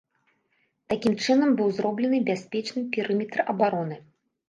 [0.93, 4.05] Такім чынам быў зроблены бяспечны перыметр абароны.